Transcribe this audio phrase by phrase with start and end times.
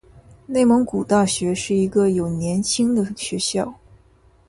[0.47, 3.75] 内蒙古大学是一个有年轻的学校。